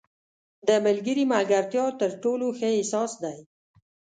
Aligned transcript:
•د 0.67 0.69
ملګري 0.85 1.23
ملګرتیا 1.33 1.85
تر 1.99 2.11
ټولو 2.23 2.45
ښه 2.57 2.67
احساس 2.77 3.11
دی. 3.23 3.37